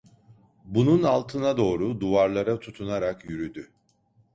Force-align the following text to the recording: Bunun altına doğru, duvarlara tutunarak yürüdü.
Bunun 0.63 1.03
altına 1.03 1.57
doğru, 1.57 1.99
duvarlara 1.99 2.59
tutunarak 2.59 3.29
yürüdü. 3.29 3.71